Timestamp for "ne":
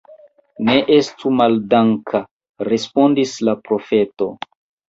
0.69-0.73